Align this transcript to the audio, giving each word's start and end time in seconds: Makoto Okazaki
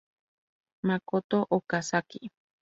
Makoto 0.87 1.39
Okazaki 1.57 2.19